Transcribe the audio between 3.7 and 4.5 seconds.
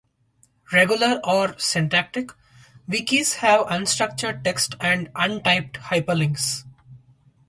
structured